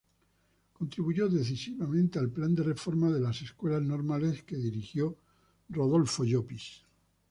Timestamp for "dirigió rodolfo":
4.57-6.23